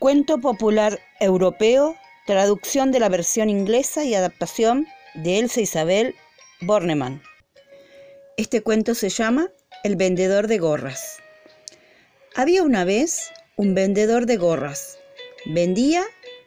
Cuento 0.00 0.38
popular 0.38 0.98
europeo, 1.20 1.94
traducción 2.24 2.90
de 2.90 3.00
la 3.00 3.10
versión 3.10 3.50
inglesa 3.50 4.02
y 4.02 4.14
adaptación 4.14 4.86
de 5.12 5.40
Elsa 5.40 5.60
Isabel 5.60 6.14
Bornemann. 6.62 7.22
Este 8.38 8.62
cuento 8.62 8.94
se 8.94 9.10
llama 9.10 9.50
El 9.84 9.96
vendedor 9.96 10.46
de 10.46 10.56
gorras. 10.56 11.18
Había 12.34 12.62
una 12.62 12.84
vez 12.84 13.30
un 13.56 13.74
vendedor 13.74 14.24
de 14.24 14.38
gorras. 14.38 14.98
Vendía 15.44 16.02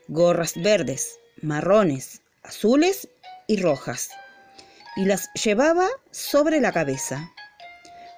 gorras 0.07 0.55
verdes, 0.55 1.19
marrones, 1.43 2.23
azules 2.41 3.07
y 3.45 3.57
rojas, 3.57 4.09
y 4.95 5.05
las 5.05 5.29
llevaba 5.33 5.89
sobre 6.09 6.59
la 6.59 6.71
cabeza. 6.71 7.31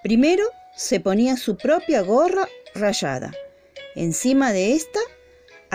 Primero 0.01 0.45
se 0.77 1.01
ponía 1.01 1.35
su 1.35 1.57
propia 1.57 2.03
gorra 2.03 2.47
rayada. 2.73 3.33
Encima 3.95 4.53
de 4.53 4.75
esta 4.75 4.99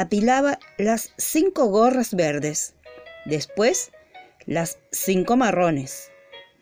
apilaba 0.01 0.59
las 0.79 1.13
cinco 1.19 1.67
gorras 1.67 2.15
verdes, 2.15 2.75
después 3.27 3.91
las 4.47 4.79
cinco 4.93 5.37
marrones, 5.37 6.11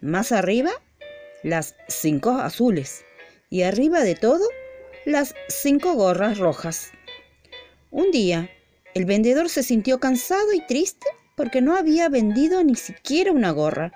más 0.00 0.32
arriba 0.32 0.72
las 1.44 1.76
cinco 1.86 2.32
azules 2.32 3.04
y 3.48 3.62
arriba 3.62 4.00
de 4.00 4.16
todo 4.16 4.44
las 5.04 5.36
cinco 5.46 5.94
gorras 5.94 6.38
rojas. 6.38 6.90
Un 7.92 8.10
día, 8.10 8.50
el 8.94 9.04
vendedor 9.04 9.48
se 9.48 9.62
sintió 9.62 10.00
cansado 10.00 10.52
y 10.52 10.66
triste 10.66 11.06
porque 11.36 11.60
no 11.60 11.76
había 11.76 12.08
vendido 12.08 12.64
ni 12.64 12.74
siquiera 12.74 13.30
una 13.30 13.52
gorra, 13.52 13.92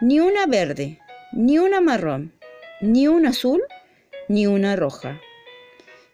ni 0.00 0.18
una 0.18 0.46
verde, 0.46 0.98
ni 1.30 1.60
una 1.60 1.80
marrón, 1.80 2.34
ni 2.80 3.06
una 3.06 3.30
azul, 3.30 3.62
ni 4.26 4.48
una 4.48 4.74
roja. 4.74 5.20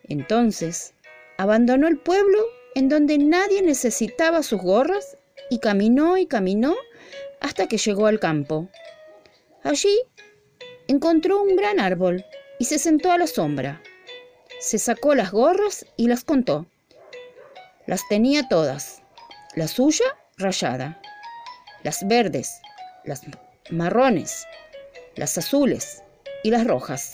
Entonces, 0.07 0.93
abandonó 1.37 1.89
el 1.89 1.99
pueblo 1.99 2.39
en 2.75 2.89
donde 2.89 3.19
nadie 3.19 3.63
necesitaba 3.63 4.43
sus 4.43 4.61
gorras 4.61 5.17
y 5.51 5.59
caminó 5.59 6.17
y 6.17 6.27
caminó 6.27 6.75
hasta 7.41 7.67
que 7.67 7.79
llegó 7.79 8.07
al 8.07 8.21
campo. 8.21 8.69
Allí 9.63 10.01
encontró 10.89 11.43
un 11.43 11.57
gran 11.57 11.81
árbol 11.81 12.25
y 12.59 12.65
se 12.65 12.79
sentó 12.79 13.13
a 13.13 13.19
la 13.19 13.27
sombra. 13.27 13.83
Se 14.61 14.79
sacó 14.79 15.15
las 15.15 15.31
gorras 15.31 15.87
y 15.97 16.09
las 16.09 16.25
contó. 16.25 16.67
Las 17.87 18.07
tenía 18.09 18.49
todas, 18.49 19.03
la 19.55 19.69
suya 19.69 20.07
rayada, 20.39 21.01
las 21.83 22.07
verdes, 22.09 22.61
las 23.05 23.23
marrones, 23.71 24.47
las 25.17 25.37
azules 25.37 26.03
y 26.43 26.51
las 26.51 26.67
rojas. 26.67 27.13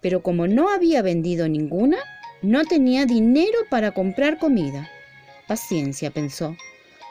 Pero 0.00 0.22
como 0.22 0.46
no 0.46 0.70
había 0.70 1.02
vendido 1.02 1.48
ninguna, 1.48 1.98
no 2.46 2.64
tenía 2.64 3.06
dinero 3.06 3.58
para 3.68 3.90
comprar 3.90 4.38
comida. 4.38 4.88
Paciencia, 5.48 6.12
pensó, 6.12 6.56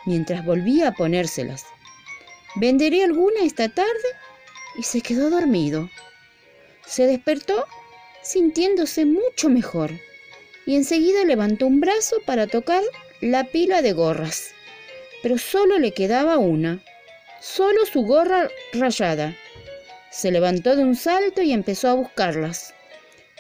mientras 0.06 0.46
volvía 0.46 0.88
a 0.88 0.94
ponérselas. 0.94 1.66
Venderé 2.56 3.04
alguna 3.04 3.42
esta 3.44 3.68
tarde 3.68 4.10
y 4.78 4.84
se 4.84 5.02
quedó 5.02 5.30
dormido. 5.30 5.90
Se 6.86 7.06
despertó 7.06 7.66
sintiéndose 8.22 9.06
mucho 9.06 9.50
mejor 9.50 9.92
y 10.66 10.76
enseguida 10.76 11.26
levantó 11.26 11.68
un 11.68 11.82
brazo 11.82 12.18
para 12.26 12.48
tocar 12.48 12.82
la 13.20 13.44
pila 13.44 13.82
de 13.82 13.92
gorras. 13.92 14.52
Pero 15.22 15.38
solo 15.38 15.80
le 15.80 15.94
quedaba 15.94 16.38
una, 16.38 16.82
solo 17.42 17.86
su 17.86 18.04
gorra 18.04 18.50
rayada. 18.72 19.36
Se 20.12 20.32
levantó 20.32 20.78
de 20.78 20.84
un 20.84 20.96
salto 20.96 21.42
y 21.42 21.52
empezó 21.52 21.90
a 21.90 21.94
buscarlas 21.94 22.75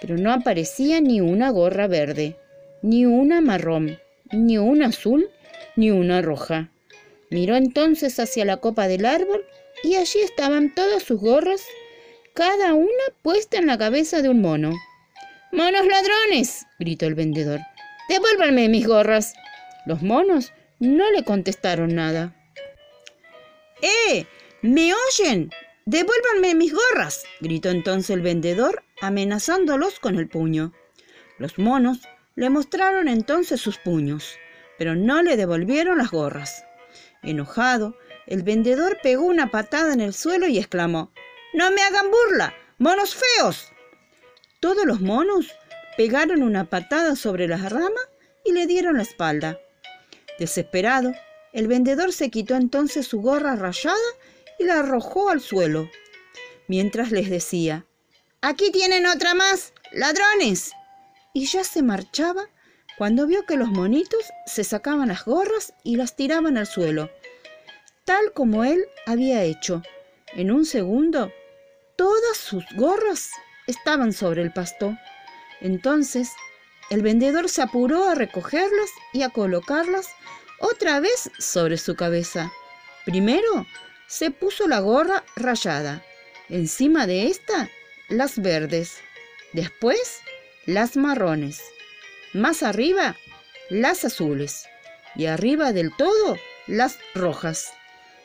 pero 0.01 0.17
no 0.17 0.31
aparecía 0.31 1.01
ni 1.01 1.21
una 1.21 1.49
gorra 1.49 1.87
verde, 1.87 2.37
ni 2.81 3.05
una 3.05 3.41
marrón, 3.41 3.99
ni 4.31 4.57
una 4.57 4.87
azul, 4.87 5.29
ni 5.75 5.91
una 5.91 6.21
roja. 6.21 6.69
Miró 7.29 7.55
entonces 7.55 8.19
hacia 8.19 8.45
la 8.45 8.57
copa 8.57 8.87
del 8.87 9.05
árbol 9.05 9.45
y 9.83 9.95
allí 9.95 10.19
estaban 10.19 10.73
todas 10.73 11.03
sus 11.03 11.19
gorras, 11.19 11.65
cada 12.33 12.73
una 12.73 13.03
puesta 13.21 13.57
en 13.57 13.67
la 13.67 13.77
cabeza 13.77 14.21
de 14.21 14.29
un 14.29 14.41
mono. 14.41 14.73
¡Monos 15.51 15.85
ladrones! 15.85 16.65
gritó 16.79 17.05
el 17.05 17.15
vendedor. 17.15 17.59
¡Devuélvanme 18.09 18.69
mis 18.69 18.87
gorras! 18.87 19.33
Los 19.85 20.01
monos 20.01 20.53
no 20.79 21.09
le 21.11 21.23
contestaron 21.23 21.95
nada. 21.95 22.35
¡Eh! 23.81 24.25
¿Me 24.61 24.91
oyen? 24.93 25.51
Devuélvanme 25.85 26.55
mis 26.55 26.73
gorras, 26.73 27.25
gritó 27.41 27.69
entonces 27.69 28.09
el 28.09 28.21
vendedor, 28.21 28.83
amenazándolos 29.01 29.99
con 29.99 30.17
el 30.17 30.27
puño. 30.27 30.73
Los 31.37 31.57
monos 31.57 31.99
le 32.35 32.49
mostraron 32.49 33.07
entonces 33.07 33.61
sus 33.61 33.77
puños, 33.77 34.37
pero 34.77 34.95
no 34.95 35.21
le 35.21 35.37
devolvieron 35.37 35.97
las 35.97 36.11
gorras. 36.11 36.65
Enojado, 37.23 37.97
el 38.27 38.43
vendedor 38.43 38.97
pegó 39.01 39.25
una 39.25 39.51
patada 39.51 39.93
en 39.93 40.01
el 40.01 40.13
suelo 40.13 40.47
y 40.47 40.57
exclamó, 40.57 41.11
¡No 41.53 41.71
me 41.71 41.81
hagan 41.81 42.11
burla! 42.11 42.53
¡Monos 42.77 43.15
feos! 43.15 43.71
Todos 44.59 44.85
los 44.85 45.01
monos 45.01 45.53
pegaron 45.95 46.43
una 46.43 46.65
patada 46.65 47.15
sobre 47.15 47.47
las 47.47 47.71
ramas 47.71 48.09
y 48.43 48.51
le 48.51 48.67
dieron 48.67 48.97
la 48.97 49.03
espalda. 49.03 49.59
Desesperado, 50.39 51.13
el 51.53 51.67
vendedor 51.67 52.11
se 52.11 52.29
quitó 52.29 52.55
entonces 52.55 53.07
su 53.07 53.21
gorra 53.21 53.55
rayada 53.55 53.95
y 54.59 54.65
la 54.65 54.79
arrojó 54.79 55.29
al 55.29 55.39
suelo, 55.39 55.89
mientras 56.67 57.11
les 57.11 57.29
decía, 57.29 57.85
Aquí 58.41 58.71
tienen 58.71 59.05
otra 59.05 59.33
más, 59.33 59.73
ladrones. 59.91 60.71
Y 61.33 61.45
ya 61.47 61.63
se 61.63 61.81
marchaba 61.81 62.47
cuando 62.97 63.27
vio 63.27 63.45
que 63.45 63.57
los 63.57 63.69
monitos 63.69 64.25
se 64.45 64.63
sacaban 64.63 65.09
las 65.09 65.25
gorras 65.25 65.73
y 65.83 65.97
las 65.97 66.15
tiraban 66.15 66.57
al 66.57 66.67
suelo, 66.67 67.09
tal 68.05 68.31
como 68.33 68.63
él 68.63 68.85
había 69.05 69.43
hecho. 69.43 69.81
En 70.33 70.51
un 70.51 70.65
segundo, 70.65 71.31
todas 71.97 72.37
sus 72.37 72.63
gorras 72.75 73.31
estaban 73.67 74.13
sobre 74.13 74.41
el 74.41 74.53
pasto. 74.53 74.97
Entonces, 75.59 76.31
el 76.89 77.01
vendedor 77.01 77.49
se 77.49 77.61
apuró 77.61 78.07
a 78.07 78.15
recogerlas 78.15 78.91
y 79.11 79.23
a 79.23 79.29
colocarlas 79.29 80.09
otra 80.59 80.99
vez 80.99 81.31
sobre 81.39 81.77
su 81.77 81.95
cabeza. 81.95 82.51
Primero 83.05 83.65
se 84.07 84.31
puso 84.31 84.67
la 84.67 84.79
gorra 84.79 85.23
rayada. 85.35 86.03
Encima 86.49 87.07
de 87.07 87.27
esta, 87.27 87.69
las 88.09 88.39
verdes. 88.39 88.97
Después, 89.53 90.21
las 90.65 90.97
marrones. 90.97 91.61
Más 92.33 92.63
arriba, 92.63 93.15
las 93.69 94.05
azules. 94.05 94.65
Y 95.15 95.27
arriba 95.27 95.71
del 95.71 95.95
todo, 95.95 96.37
las 96.67 96.97
rojas. 97.13 97.73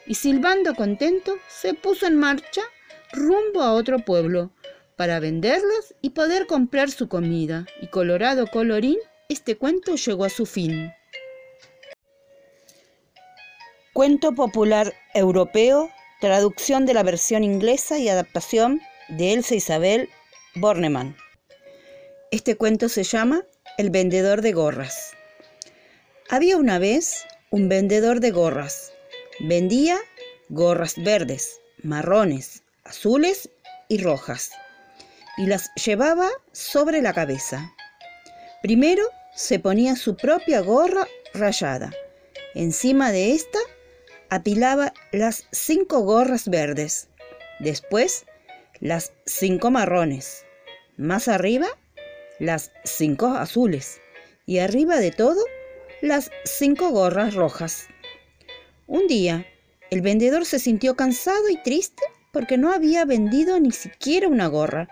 Y 0.07 0.15
silbando 0.15 0.75
contento, 0.75 1.39
se 1.49 1.75
puso 1.75 2.07
en 2.07 2.19
marcha 2.19 2.63
rumbo 3.13 3.63
a 3.63 3.73
otro 3.73 4.01
pueblo 4.01 4.51
para 4.97 5.21
venderlas 5.21 5.95
y 6.03 6.11
poder 6.11 6.47
comprar 6.47 6.91
su 6.91 7.09
comida. 7.09 7.67
Y 7.81 7.89
colorado 7.89 8.47
colorín, 8.49 8.99
este 9.29 9.57
cuento 9.57 9.95
llegó 9.95 10.25
a 10.25 10.31
su 10.31 10.47
fin. 10.47 10.93
Cuento 13.93 14.33
popular 14.33 14.93
europeo, 15.15 15.91
traducción 16.21 16.87
de 16.87 16.95
la 16.95 17.03
versión 17.03 17.45
inglesa 17.45 17.99
y 17.99 18.09
adaptación 18.09 18.81
de 19.10 19.32
Elsa 19.32 19.54
Isabel 19.54 20.09
Bornemann. 20.54 21.16
Este 22.31 22.56
cuento 22.56 22.88
se 22.88 23.03
llama 23.03 23.44
El 23.76 23.91
vendedor 23.91 24.41
de 24.41 24.53
gorras. 24.53 25.12
Había 26.28 26.56
una 26.56 26.78
vez 26.78 27.25
un 27.50 27.69
vendedor 27.69 28.21
de 28.21 28.31
gorras. 28.31 28.93
Vendía 29.41 29.98
gorras 30.48 30.94
verdes, 30.97 31.60
marrones, 31.82 32.62
azules 32.84 33.50
y 33.88 33.98
rojas, 33.98 34.53
y 35.37 35.47
las 35.47 35.71
llevaba 35.75 36.28
sobre 36.53 37.03
la 37.03 37.12
cabeza. 37.12 37.75
Primero 38.62 39.04
se 39.34 39.59
ponía 39.59 39.97
su 39.97 40.16
propia 40.16 40.60
gorra 40.60 41.09
rayada. 41.34 41.91
Encima 42.54 43.10
de 43.10 43.33
esta 43.33 43.59
apilaba 44.28 44.92
las 45.10 45.47
cinco 45.51 46.01
gorras 46.01 46.48
verdes, 46.48 47.09
después 47.59 48.27
las 48.80 49.12
cinco 49.27 49.71
marrones, 49.71 50.44
más 50.97 51.28
arriba 51.28 51.68
las 52.38 52.72
cinco 52.84 53.28
azules 53.28 54.00
y 54.47 54.59
arriba 54.59 54.98
de 54.98 55.10
todo 55.10 55.42
las 56.00 56.30
cinco 56.44 56.91
gorras 56.91 57.34
rojas. 57.34 57.88
Un 58.86 59.06
día, 59.06 59.47
el 59.91 60.00
vendedor 60.00 60.44
se 60.47 60.59
sintió 60.59 60.97
cansado 60.97 61.48
y 61.50 61.62
triste 61.62 62.03
porque 62.32 62.56
no 62.56 62.72
había 62.72 63.04
vendido 63.04 63.60
ni 63.60 63.71
siquiera 63.71 64.28
una 64.28 64.47
gorra, 64.47 64.88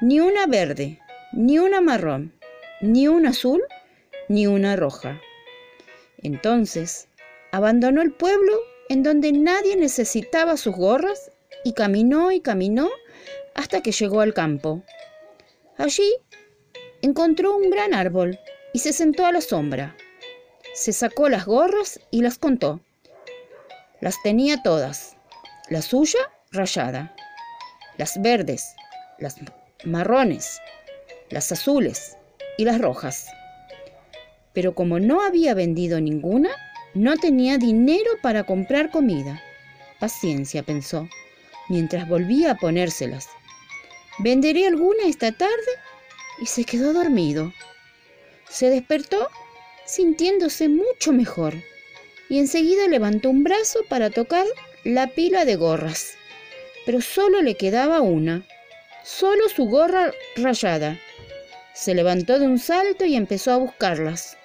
ni 0.00 0.20
una 0.20 0.46
verde, 0.46 1.00
ni 1.32 1.58
una 1.58 1.80
marrón, 1.80 2.32
ni 2.80 3.06
una 3.08 3.30
azul, 3.30 3.62
ni 4.28 4.46
una 4.46 4.76
roja. 4.76 5.20
Entonces, 6.18 7.08
Abandonó 7.54 8.02
el 8.02 8.10
pueblo 8.10 8.52
en 8.88 9.04
donde 9.04 9.30
nadie 9.30 9.76
necesitaba 9.76 10.56
sus 10.56 10.74
gorras 10.74 11.30
y 11.64 11.72
caminó 11.72 12.30
y 12.30 12.40
caminó 12.40 12.90
hasta 13.54 13.82
que 13.82 13.92
llegó 13.92 14.20
al 14.20 14.34
campo. 14.34 14.82
Allí 15.78 16.14
encontró 17.02 17.56
un 17.56 17.70
gran 17.70 17.94
árbol 17.94 18.38
y 18.72 18.78
se 18.78 18.92
sentó 18.92 19.26
a 19.26 19.32
la 19.32 19.40
sombra. 19.40 19.96
Se 20.74 20.92
sacó 20.92 21.28
las 21.28 21.46
gorras 21.46 22.00
y 22.10 22.22
las 22.22 22.38
contó. 22.38 22.80
Las 24.00 24.22
tenía 24.22 24.62
todas. 24.62 25.16
La 25.68 25.82
suya 25.82 26.18
rayada. 26.52 27.14
Las 27.96 28.20
verdes, 28.20 28.74
las 29.18 29.36
marrones, 29.84 30.60
las 31.30 31.50
azules 31.52 32.16
y 32.58 32.64
las 32.64 32.80
rojas. 32.80 33.28
Pero 34.52 34.74
como 34.74 34.98
no 34.98 35.22
había 35.22 35.54
vendido 35.54 36.00
ninguna, 36.00 36.50
no 36.94 37.16
tenía 37.16 37.58
dinero 37.58 38.10
para 38.22 38.44
comprar 38.44 38.90
comida. 38.90 39.40
Paciencia, 40.00 40.62
pensó, 40.62 41.08
mientras 41.68 42.08
volvía 42.08 42.52
a 42.52 42.56
ponérselas. 42.56 43.28
Venderé 44.18 44.66
alguna 44.66 45.04
esta 45.06 45.32
tarde 45.32 45.72
y 46.40 46.46
se 46.46 46.64
quedó 46.64 46.92
dormido. 46.92 47.52
Se 48.48 48.70
despertó 48.70 49.28
sintiéndose 49.86 50.68
mucho 50.68 51.12
mejor 51.12 51.54
y 52.28 52.38
enseguida 52.38 52.88
levantó 52.88 53.30
un 53.30 53.44
brazo 53.44 53.80
para 53.88 54.10
tocar 54.10 54.46
la 54.84 55.08
pila 55.08 55.44
de 55.44 55.56
gorras. 55.56 56.14
Pero 56.86 57.00
solo 57.00 57.42
le 57.42 57.56
quedaba 57.56 58.00
una, 58.00 58.46
solo 59.02 59.48
su 59.48 59.66
gorra 59.66 60.12
rayada. 60.36 60.98
Se 61.74 61.94
levantó 61.94 62.38
de 62.38 62.46
un 62.46 62.58
salto 62.58 63.04
y 63.04 63.16
empezó 63.16 63.52
a 63.52 63.56
buscarlas, 63.56 64.36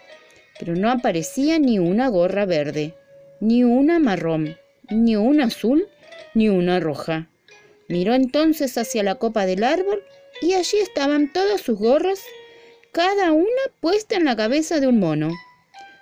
pero 0.57 0.75
no 0.75 0.89
aparecía 0.89 1.60
ni 1.60 1.80
una 1.80 2.07
gorra 2.07 2.45
verde, 2.45 2.95
ni 3.39 3.63
una 3.63 4.00
marrón, 4.00 4.57
ni 4.89 5.16
una 5.16 5.45
azul, 5.45 5.88
ni 6.34 6.50
una 6.50 6.80
roja. 6.80 7.28
Miró 7.88 8.14
entonces 8.14 8.78
hacia 8.78 9.04
la 9.04 9.16
copa 9.16 9.46
del 9.46 9.64
árbol 9.64 10.04
y 10.42 10.54
allí 10.54 10.78
estaban 10.78 11.34
todas 11.34 11.62
sus 11.62 11.78
gorras, 11.78 12.24
cada 12.92 13.31
una 13.31 13.62
puesta 13.80 14.16
en 14.16 14.26
la 14.26 14.36
cabeza 14.36 14.80
de 14.80 14.88
un 14.88 15.00
mono. 15.00 15.31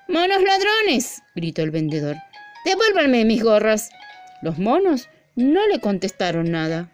¡Monos 0.08 0.42
ladrones! 0.42 1.22
gritó 1.36 1.62
el 1.64 1.72
vendedor. 1.72 2.16
Devuélvanme 2.66 3.26
mis 3.26 3.44
gorras. 3.44 3.90
Los 4.42 4.58
monos 4.58 5.10
no 5.36 5.68
le 5.68 5.80
contestaron 5.80 6.52
nada. 6.52 6.92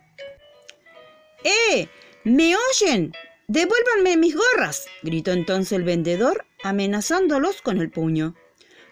¡Eh! 1.44 1.88
¿Me 2.24 2.56
oyen? 2.56 3.14
Devuélvanme 3.48 4.18
mis 4.18 4.36
gorras, 4.36 4.86
gritó 5.02 5.32
entonces 5.32 5.74
el 5.74 5.84
vendedor, 5.84 6.46
amenazándolos 6.64 7.62
con 7.62 7.80
el 7.80 7.90
puño. 7.90 8.36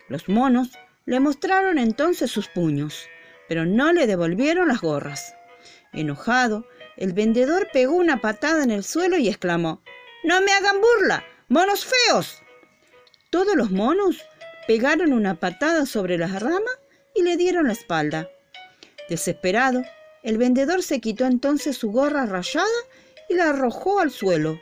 Los 0.09 0.27
monos 0.27 0.69
le 1.05 1.19
mostraron 1.19 1.77
entonces 1.77 2.29
sus 2.29 2.47
puños, 2.49 3.07
pero 3.51 3.65
no 3.65 3.91
le 3.91 4.07
devolvieron 4.07 4.69
las 4.69 4.79
gorras. 4.79 5.35
Enojado, 5.91 6.65
el 6.95 7.11
vendedor 7.11 7.67
pegó 7.73 7.97
una 7.97 8.21
patada 8.21 8.63
en 8.63 8.71
el 8.71 8.85
suelo 8.85 9.17
y 9.17 9.27
exclamó, 9.27 9.83
¡No 10.23 10.39
me 10.39 10.53
hagan 10.53 10.79
burla! 10.79 11.25
¡Monos 11.49 11.85
feos! 11.85 12.41
Todos 13.29 13.57
los 13.57 13.69
monos 13.69 14.23
pegaron 14.67 15.11
una 15.11 15.35
patada 15.35 15.85
sobre 15.85 16.17
las 16.17 16.41
ramas 16.41 16.79
y 17.13 17.23
le 17.23 17.35
dieron 17.35 17.67
la 17.67 17.73
espalda. 17.73 18.29
Desesperado, 19.09 19.83
el 20.23 20.37
vendedor 20.37 20.81
se 20.81 21.01
quitó 21.01 21.25
entonces 21.25 21.75
su 21.75 21.91
gorra 21.91 22.25
rayada 22.25 22.69
y 23.27 23.33
la 23.33 23.49
arrojó 23.49 23.99
al 23.99 24.11
suelo, 24.11 24.61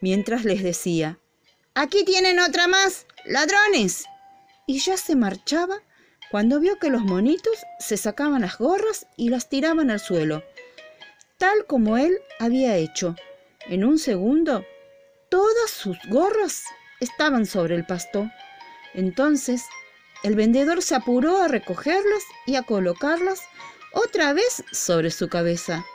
mientras 0.00 0.44
les 0.44 0.62
decía, 0.62 1.18
Aquí 1.74 2.04
tienen 2.04 2.38
otra 2.38 2.68
más, 2.68 3.08
ladrones. 3.24 4.04
Y 4.68 4.78
ya 4.78 4.96
se 4.96 5.16
marchaba 5.16 5.82
cuando 6.34 6.58
vio 6.58 6.80
que 6.80 6.90
los 6.90 7.02
monitos 7.02 7.64
se 7.78 7.96
sacaban 7.96 8.40
las 8.40 8.58
gorras 8.58 9.06
y 9.16 9.28
las 9.28 9.48
tiraban 9.48 9.88
al 9.92 10.00
suelo, 10.00 10.42
tal 11.38 11.64
como 11.66 11.96
él 11.96 12.18
había 12.40 12.76
hecho. 12.76 13.14
En 13.66 13.84
un 13.84 14.00
segundo, 14.00 14.66
todas 15.28 15.70
sus 15.70 15.96
gorras 16.08 16.64
estaban 16.98 17.46
sobre 17.46 17.76
el 17.76 17.86
pasto. 17.86 18.28
Entonces, 18.94 19.62
el 20.24 20.34
vendedor 20.34 20.82
se 20.82 20.96
apuró 20.96 21.40
a 21.40 21.46
recogerlas 21.46 22.24
y 22.46 22.56
a 22.56 22.64
colocarlas 22.64 23.42
otra 23.92 24.32
vez 24.32 24.64
sobre 24.72 25.12
su 25.12 25.28
cabeza. 25.28 25.86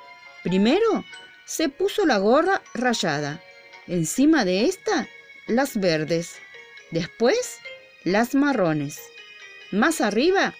Primero, 0.43 1.03
se 1.43 1.67
puso 1.67 2.05
la 2.05 2.17
gorra 2.17 2.61
rayada. 2.73 3.43
Encima 3.87 4.45
de 4.45 4.67
esta, 4.67 5.05
las 5.47 5.77
verdes. 5.77 6.37
Después, 6.91 7.57
las 8.05 8.35
marrones 8.35 9.01
más 9.71 10.01
arriba 10.01 10.55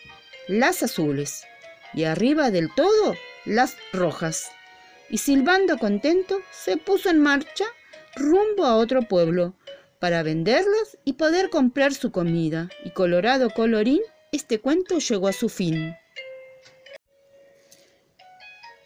las 0.47 0.83
azules 0.83 1.43
y 1.93 2.03
arriba 2.03 2.51
del 2.51 2.73
todo 2.73 3.15
las 3.45 3.77
rojas. 3.93 4.51
Y 5.09 5.17
silbando 5.19 5.77
contento, 5.77 6.39
se 6.51 6.77
puso 6.77 7.09
en 7.09 7.19
marcha 7.19 7.65
rumbo 8.15 8.65
a 8.65 8.75
otro 8.75 9.01
pueblo 9.03 9.55
para 9.99 10.23
venderlas 10.23 10.97
y 11.03 11.13
poder 11.13 11.49
comprar 11.49 11.93
su 11.93 12.11
comida. 12.11 12.69
Y 12.83 12.91
colorado 12.91 13.49
colorín, 13.49 14.01
este 14.31 14.59
cuento 14.59 14.99
llegó 14.99 15.27
a 15.27 15.33
su 15.33 15.49
fin. 15.49 15.95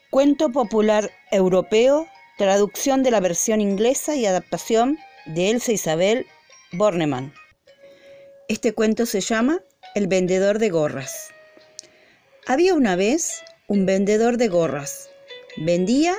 Cuento 0.10 0.52
popular 0.52 1.12
europeo, 1.32 2.08
traducción 2.38 3.04
de 3.04 3.12
la 3.12 3.20
versión 3.20 3.62
inglesa 3.62 4.16
y 4.16 4.26
adaptación 4.26 4.98
de 5.26 5.52
Elsa 5.52 5.72
Isabel 5.72 6.28
Bornemann. 6.72 7.34
Este 8.48 8.74
cuento 8.74 9.06
se 9.06 9.22
llama 9.22 9.60
el 9.96 10.08
vendedor 10.08 10.58
de 10.58 10.70
gorras. 10.70 11.30
Había 12.48 12.74
una 12.74 12.96
vez 12.96 13.44
un 13.68 13.86
vendedor 13.86 14.38
de 14.38 14.48
gorras. 14.48 15.10
Vendía 15.58 16.16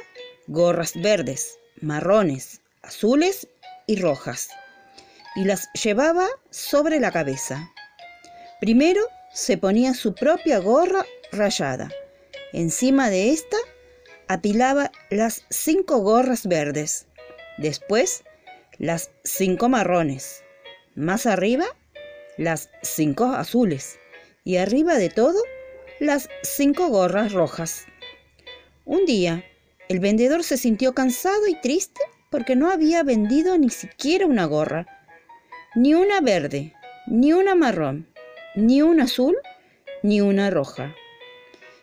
gorras 0.47 0.93
verdes, 0.95 1.59
marrones, 1.81 2.61
azules 2.83 3.49
y 3.87 3.97
rojas. 3.97 4.49
Y 5.35 5.45
las 5.45 5.69
llevaba 5.73 6.29
sobre 6.51 7.01
la 7.01 7.11
cabeza. 7.11 7.69
Primero 8.61 9.03
se 9.33 9.59
ponía 9.59 9.93
su 9.95 10.15
propia 10.15 10.59
gorra 10.59 11.05
rayada. 11.33 11.91
Encima 12.53 13.11
de 13.11 13.31
esta 13.31 13.57
apilaba 14.29 14.93
las 15.11 15.45
cinco 15.51 15.99
gorras 15.99 16.47
verdes. 16.47 17.09
Después 17.59 18.23
las 18.79 19.11
cinco 19.25 19.69
marrones. 19.69 20.45
Más 20.95 21.27
arriba 21.27 21.67
las 22.37 22.71
cinco 22.83 23.27
azules 23.27 23.99
y 24.45 24.57
arriba 24.57 24.97
de 24.97 25.11
todo 25.11 25.41
las 26.01 26.29
cinco 26.43 26.89
gorras 26.89 27.33
rojas. 27.33 27.87
Un 28.85 29.07
día, 29.07 29.45
el 29.89 30.01
vendedor 30.01 30.43
se 30.43 30.57
sintió 30.57 30.95
cansado 30.95 31.47
y 31.47 31.61
triste 31.61 32.01
porque 32.31 32.57
no 32.57 32.71
había 32.71 33.03
vendido 33.03 33.57
ni 33.59 33.71
siquiera 33.71 34.27
una 34.27 34.45
gorra, 34.47 34.87
ni 35.75 35.95
una 35.95 36.21
verde, 36.21 36.75
ni 37.07 37.33
una 37.33 37.55
marrón, 37.55 38.09
ni 38.55 38.83
una 38.83 39.05
azul, 39.05 39.37
ni 40.03 40.21
una 40.21 40.51
roja. 40.51 40.95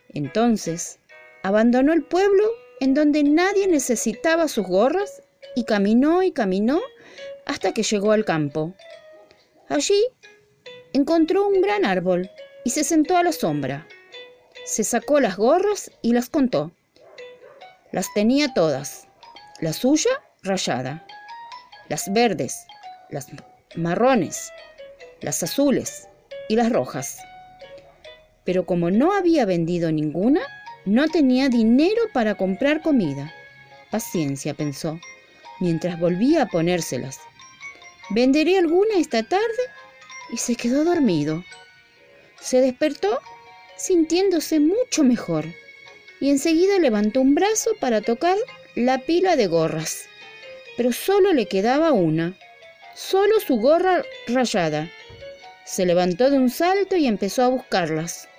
Entonces, 0.10 1.00
abandonó 1.44 1.94
el 1.94 2.04
pueblo 2.04 2.44
en 2.80 2.94
donde 2.94 3.24
nadie 3.24 3.68
necesitaba 3.68 4.48
sus 4.48 4.68
gorras 4.68 5.22
y 5.56 5.64
caminó 5.64 6.24
y 6.24 6.32
caminó 6.32 6.82
hasta 7.46 7.74
que 7.74 7.84
llegó 7.84 8.12
al 8.12 8.26
campo. 8.26 8.74
Allí 9.70 10.04
encontró 10.94 11.48
un 11.48 11.62
gran 11.62 11.86
árbol 11.86 12.30
y 12.64 12.72
se 12.72 12.84
sentó 12.84 13.18
a 13.18 13.24
la 13.24 13.32
sombra. 13.32 13.88
Se 14.66 14.84
sacó 14.84 15.20
las 15.20 15.38
gorras 15.38 15.92
y 16.02 16.14
las 16.14 16.30
contó. 16.30 16.72
Las 17.92 18.14
tenía 18.14 18.54
todas. 18.54 19.08
La 19.60 19.74
suya 19.74 20.12
rayada. 20.44 21.06
Las 21.90 22.12
verdes, 22.14 22.66
las 23.10 23.28
marrones, 23.76 24.52
las 25.22 25.44
azules 25.44 26.08
y 26.48 26.56
las 26.56 26.72
rojas. 26.72 27.18
Pero 28.44 28.66
como 28.66 28.92
no 28.92 29.14
había 29.14 29.46
vendido 29.46 29.92
ninguna, 29.92 30.42
no 30.86 31.08
tenía 31.08 31.50
dinero 31.50 32.02
para 32.14 32.36
comprar 32.36 32.82
comida. 32.82 33.32
Paciencia, 33.92 34.54
pensó, 34.54 35.00
mientras 35.60 36.00
volvía 36.00 36.44
a 36.44 36.48
ponérselas. 36.48 37.20
¿Venderé 38.10 38.58
alguna 38.58 38.96
esta 38.98 39.24
tarde 39.24 39.64
y 40.32 40.38
se 40.38 40.56
quedó 40.56 40.84
dormido. 40.84 41.44
Se 42.40 42.62
despertó 42.62 43.20
sintiéndose 43.78 44.60
mucho 44.60 45.04
mejor 45.04 45.46
y 46.20 46.30
enseguida 46.30 46.80
levantó 46.80 47.22
un 47.22 47.36
brazo 47.36 47.72
para 47.80 48.02
tocar 48.02 48.38
la 48.76 49.00
pila 49.00 49.36
de 49.36 49.48
gorras. 49.48 50.06
Pero 50.78 50.94
solo 50.94 51.34
le 51.34 51.48
quedaba 51.48 51.92
una, 51.92 52.38
solo 52.96 53.40
su 53.40 53.58
gorra 53.58 54.04
rayada. 54.28 54.90
Se 55.66 55.86
levantó 55.86 56.30
de 56.30 56.38
un 56.38 56.50
salto 56.50 56.96
y 56.96 57.08
empezó 57.08 57.44
a 57.44 57.50
buscarlas, 57.50 58.30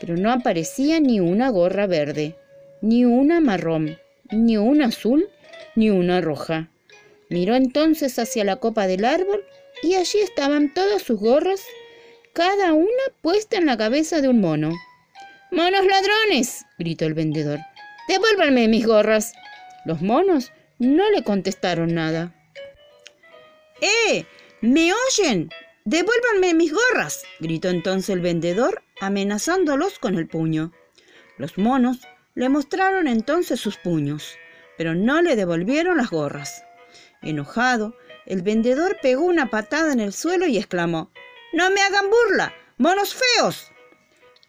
pero 0.00 0.16
no 0.16 0.32
aparecía 0.32 1.00
ni 1.00 1.20
una 1.20 1.50
gorra 1.50 1.86
verde, 1.86 2.36
ni 2.80 3.04
una 3.04 3.40
marrón, 3.40 3.98
ni 4.30 4.56
una 4.56 4.86
azul, 4.86 5.28
ni 5.74 5.90
una 5.90 6.20
roja. 6.20 6.70
Miró 7.28 7.56
entonces 7.56 8.18
hacia 8.18 8.44
la 8.44 8.56
copa 8.56 8.86
del 8.86 9.04
árbol 9.04 9.44
y 9.86 9.94
allí 9.94 10.18
estaban 10.18 10.74
todas 10.74 11.02
sus 11.02 11.20
gorras, 11.20 11.64
cada 12.32 12.72
una 12.72 13.04
puesta 13.22 13.56
en 13.56 13.66
la 13.66 13.76
cabeza 13.76 14.20
de 14.20 14.28
un 14.28 14.40
mono. 14.40 14.72
¡Monos 15.52 15.86
ladrones! 15.86 16.64
gritó 16.76 17.06
el 17.06 17.14
vendedor. 17.14 17.60
Devuélvanme 18.08 18.66
mis 18.66 18.84
gorras. 18.84 19.32
Los 19.84 20.02
monos 20.02 20.52
no 20.80 21.08
le 21.10 21.22
contestaron 21.22 21.94
nada. 21.94 22.34
¡Eh! 23.80 24.26
¿Me 24.60 24.90
oyen? 24.92 25.50
Devuélvanme 25.84 26.52
mis 26.54 26.72
gorras, 26.72 27.22
gritó 27.38 27.68
entonces 27.68 28.10
el 28.10 28.20
vendedor, 28.20 28.82
amenazándolos 29.00 30.00
con 30.00 30.16
el 30.16 30.26
puño. 30.26 30.72
Los 31.38 31.58
monos 31.58 32.00
le 32.34 32.48
mostraron 32.48 33.06
entonces 33.06 33.60
sus 33.60 33.76
puños, 33.76 34.36
pero 34.76 34.96
no 34.96 35.22
le 35.22 35.36
devolvieron 35.36 35.98
las 35.98 36.10
gorras. 36.10 36.64
Enojado, 37.22 37.94
el 38.26 38.42
vendedor 38.42 38.98
pegó 39.00 39.24
una 39.24 39.50
patada 39.50 39.92
en 39.92 40.00
el 40.00 40.12
suelo 40.12 40.46
y 40.46 40.58
exclamó, 40.58 41.10
¡No 41.52 41.70
me 41.70 41.80
hagan 41.80 42.10
burla! 42.10 42.54
¡Monos 42.76 43.14
feos! 43.14 43.70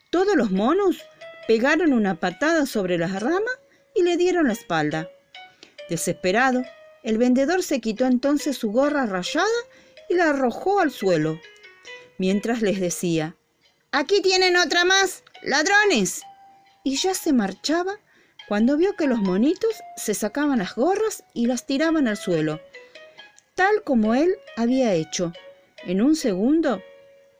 Todos 0.10 0.36
los 0.36 0.52
monos 0.52 0.98
pegaron 1.48 1.94
una 1.94 2.20
patada 2.20 2.66
sobre 2.66 2.98
las 2.98 3.22
ramas 3.22 3.60
y 3.96 4.04
le 4.04 4.18
dieron 4.18 4.48
la 4.48 4.54
espalda. 4.54 5.10
Desesperado, 5.90 6.64
el 7.04 7.18
vendedor 7.18 7.64
se 7.64 7.80
quitó 7.80 8.06
entonces 8.06 8.58
su 8.58 8.72
gorra 8.72 9.06
rayada 9.06 9.48
y 10.10 10.16
la 10.16 10.30
arrojó 10.32 10.80
al 10.80 10.92
suelo, 10.92 11.40
mientras 12.18 12.62
les 12.62 12.80
decía, 12.80 13.36
Aquí 13.92 14.22
tienen 14.22 14.58
otra 14.58 14.84
más, 14.84 15.24
ladrones. 15.42 16.22
Y 16.84 16.98
ya 16.98 17.14
se 17.14 17.32
marchaba 17.32 18.00
cuando 18.48 18.78
vio 18.78 18.96
que 18.96 19.08
los 19.08 19.20
monitos 19.20 19.72
se 19.96 20.14
sacaban 20.14 20.60
las 20.60 20.76
gorras 20.76 21.24
y 21.34 21.48
las 21.48 21.66
tiraban 21.66 22.08
al 22.08 22.18
suelo, 22.18 22.62
tal 23.58 23.84
como 23.84 24.14
él 24.14 24.38
había 24.56 24.94
hecho. 24.94 25.34
En 25.84 26.02
un 26.02 26.16
segundo, 26.16 26.82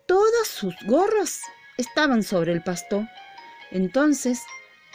todas 0.08 0.48
sus 0.48 0.76
gorras 0.86 1.42
estaban 1.78 2.24
sobre 2.24 2.52
el 2.52 2.64
pasto. 2.64 3.08
Entonces, 3.72 4.42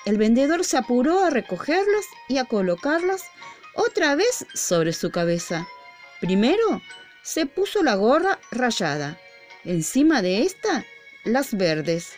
el 0.05 0.19
vendedor 0.19 0.65
se 0.65 0.77
apuró 0.77 1.25
a 1.25 1.31
recogerlas 1.31 2.05
y 2.29 2.39
a 2.39 2.45
colocarlas 2.45 3.23
otra 3.75 4.17
vez 4.17 4.45
sobre 4.53 4.93
su 4.93 5.13
cabeza. 5.13 5.67
Primero 6.21 6.83
se 7.23 7.47
puso 7.47 7.85
la 7.85 7.95
gorra 7.95 8.41
rayada, 8.51 9.17
encima 9.65 10.23
de 10.23 10.43
esta 10.43 10.85
las 11.25 11.57
verdes, 11.57 12.15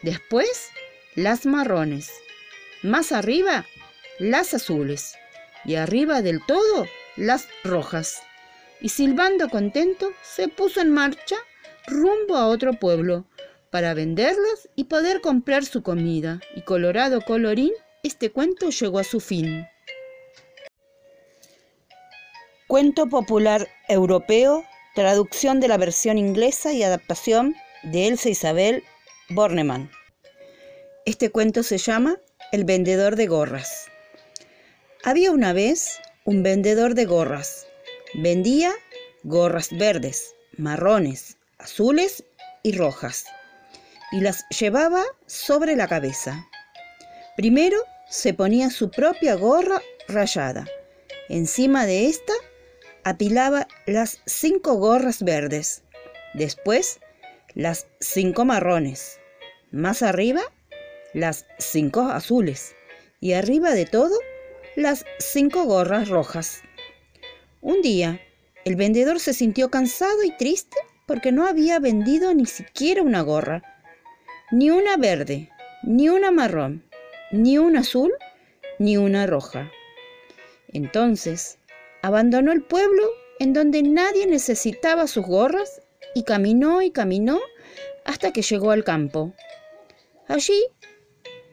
después 0.00 0.70
las 1.14 1.44
marrones, 1.44 2.10
más 2.82 3.12
arriba 3.12 3.66
las 4.18 4.54
azules 4.54 5.14
y 5.66 5.74
arriba 5.74 6.22
del 6.22 6.40
todo 6.46 6.86
las 7.16 7.48
rojas. 7.64 8.22
Y 8.80 8.90
silbando 8.90 9.48
contento 9.48 10.10
se 10.22 10.48
puso 10.48 10.80
en 10.80 10.92
marcha 10.92 11.36
rumbo 11.86 12.36
a 12.36 12.48
otro 12.48 12.74
pueblo 12.74 13.26
para 13.70 13.94
venderlas 13.94 14.68
y 14.74 14.84
poder 14.84 15.20
comprar 15.20 15.64
su 15.64 15.82
comida. 15.82 16.40
Y 16.54 16.62
colorado 16.62 17.20
colorín, 17.20 17.72
este 18.02 18.30
cuento 18.30 18.70
llegó 18.70 18.98
a 18.98 19.04
su 19.04 19.20
fin. 19.20 19.66
Cuento 22.68 23.06
popular 23.06 23.68
europeo, 23.88 24.64
traducción 24.94 25.60
de 25.60 25.68
la 25.68 25.76
versión 25.76 26.18
inglesa 26.18 26.72
y 26.72 26.82
adaptación 26.82 27.54
de 27.84 28.08
Elsa 28.08 28.28
Isabel 28.28 28.82
Bornemann. 29.30 29.90
Este 31.04 31.30
cuento 31.30 31.62
se 31.62 31.78
llama 31.78 32.16
El 32.50 32.64
vendedor 32.64 33.14
de 33.14 33.26
gorras. 33.26 33.86
Había 35.04 35.30
una 35.30 35.52
vez 35.52 36.00
un 36.24 36.42
vendedor 36.42 36.94
de 36.94 37.04
gorras. 37.04 37.66
Vendía 38.14 38.72
gorras 39.24 39.68
verdes, 39.76 40.34
marrones, 40.56 41.38
azules 41.58 42.24
y 42.62 42.76
rojas 42.76 43.26
y 44.12 44.20
las 44.20 44.48
llevaba 44.48 45.04
sobre 45.26 45.76
la 45.76 45.88
cabeza. 45.88 46.48
Primero 47.36 47.78
se 48.08 48.34
ponía 48.34 48.70
su 48.70 48.90
propia 48.90 49.34
gorra 49.34 49.82
rayada. 50.08 50.66
Encima 51.28 51.86
de 51.86 52.06
esta 52.06 52.32
apilaba 53.04 53.66
las 53.86 54.20
cinco 54.26 54.74
gorras 54.74 55.22
verdes. 55.22 55.82
Después 56.34 57.00
las 57.54 57.86
cinco 58.00 58.44
marrones. 58.44 59.18
Más 59.70 60.02
arriba 60.02 60.42
las 61.12 61.46
cinco 61.58 62.02
azules. 62.02 62.74
Y 63.20 63.32
arriba 63.32 63.72
de 63.72 63.86
todo 63.86 64.16
las 64.76 65.04
cinco 65.18 65.64
gorras 65.64 66.08
rojas. 66.08 66.62
Un 67.60 67.82
día, 67.82 68.20
el 68.64 68.76
vendedor 68.76 69.20
se 69.20 69.32
sintió 69.32 69.70
cansado 69.70 70.22
y 70.24 70.36
triste 70.36 70.76
porque 71.06 71.32
no 71.32 71.46
había 71.46 71.78
vendido 71.78 72.34
ni 72.34 72.46
siquiera 72.46 73.02
una 73.02 73.22
gorra 73.22 73.62
ni 74.52 74.70
una 74.70 74.96
verde, 74.96 75.50
ni 75.82 76.08
una 76.08 76.30
marrón, 76.30 76.84
ni 77.32 77.58
una 77.58 77.80
azul, 77.80 78.12
ni 78.78 78.96
una 78.96 79.26
roja. 79.26 79.70
Entonces, 80.68 81.58
abandonó 82.02 82.52
el 82.52 82.62
pueblo 82.62 83.02
en 83.40 83.52
donde 83.52 83.82
nadie 83.82 84.26
necesitaba 84.26 85.08
sus 85.08 85.26
gorras 85.26 85.82
y 86.14 86.22
caminó 86.22 86.80
y 86.80 86.90
caminó 86.90 87.40
hasta 88.04 88.32
que 88.32 88.42
llegó 88.42 88.70
al 88.70 88.84
campo. 88.84 89.34
Allí 90.28 90.62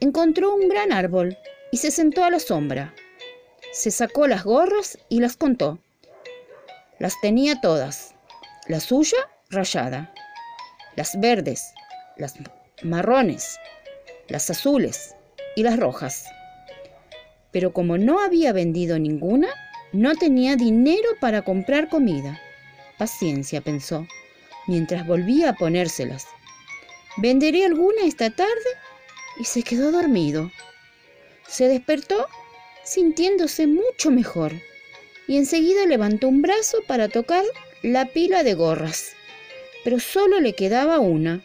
encontró 0.00 0.54
un 0.54 0.68
gran 0.68 0.92
árbol 0.92 1.36
y 1.72 1.78
se 1.78 1.90
sentó 1.90 2.24
a 2.24 2.30
la 2.30 2.38
sombra. 2.38 2.94
Se 3.72 3.90
sacó 3.90 4.28
las 4.28 4.44
gorras 4.44 4.98
y 5.08 5.18
las 5.18 5.36
contó. 5.36 5.80
Las 7.04 7.20
tenía 7.20 7.60
todas, 7.60 8.14
la 8.66 8.80
suya 8.80 9.18
rayada, 9.50 10.10
las 10.96 11.20
verdes, 11.20 11.74
las 12.16 12.32
marrones, 12.82 13.58
las 14.28 14.48
azules 14.48 15.14
y 15.54 15.64
las 15.64 15.78
rojas. 15.78 16.24
Pero 17.50 17.74
como 17.74 17.98
no 17.98 18.20
había 18.20 18.54
vendido 18.54 18.98
ninguna, 18.98 19.48
no 19.92 20.14
tenía 20.14 20.56
dinero 20.56 21.10
para 21.20 21.42
comprar 21.42 21.90
comida. 21.90 22.40
Paciencia, 22.96 23.60
pensó, 23.60 24.06
mientras 24.66 25.06
volvía 25.06 25.50
a 25.50 25.56
ponérselas. 25.56 26.26
Venderé 27.18 27.66
alguna 27.66 28.06
esta 28.06 28.30
tarde 28.30 28.70
y 29.38 29.44
se 29.44 29.62
quedó 29.62 29.92
dormido. 29.92 30.50
Se 31.46 31.68
despertó 31.68 32.28
sintiéndose 32.82 33.66
mucho 33.66 34.10
mejor 34.10 34.54
y 35.26 35.36
enseguida 35.36 35.86
levantó 35.86 36.28
un 36.28 36.42
brazo 36.42 36.78
para 36.86 37.08
tocar 37.08 37.44
la 37.82 38.06
pila 38.06 38.42
de 38.42 38.54
gorras, 38.54 39.12
pero 39.84 40.00
solo 40.00 40.40
le 40.40 40.54
quedaba 40.54 40.98
una 40.98 41.44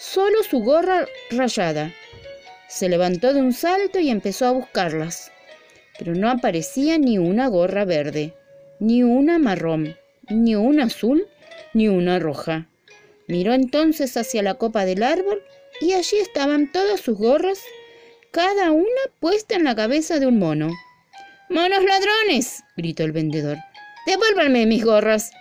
solo 0.00 0.42
su 0.42 0.60
gorra 0.60 1.06
rayada. 1.30 1.92
Se 2.68 2.88
levantó 2.88 3.34
de 3.34 3.40
un 3.40 3.52
salto 3.52 4.00
y 4.00 4.08
empezó 4.08 4.46
a 4.46 4.52
buscarlas, 4.52 5.30
pero 5.98 6.14
no 6.14 6.30
aparecía 6.30 6.96
ni 6.98 7.18
una 7.18 7.48
gorra 7.48 7.84
verde, 7.84 8.32
ni 8.78 9.02
una 9.02 9.38
marrón, 9.38 9.96
ni 10.30 10.54
una 10.54 10.84
azul, 10.84 11.26
ni 11.74 11.88
una 11.88 12.18
roja. 12.18 12.68
Miró 13.28 13.52
entonces 13.52 14.16
hacia 14.16 14.42
la 14.42 14.54
copa 14.54 14.86
del 14.86 15.02
árbol 15.02 15.42
y 15.82 15.92
allí 15.92 16.16
estaban 16.16 16.72
todas 16.72 17.00
sus 17.00 17.18
gorras, 17.18 17.60
cada 18.30 18.70
una 18.70 19.02
puesta 19.20 19.54
en 19.54 19.64
la 19.64 19.76
cabeza 19.76 20.18
de 20.18 20.26
un 20.26 20.38
mono. 20.38 20.70
¡Monos 21.50 21.82
ladrones! 21.82 22.62
gritó 22.76 23.02
el 23.02 23.10
vendedor. 23.10 23.58
Devuélvanme 24.06 24.66
mis 24.66 24.84
gorras. 24.84 25.32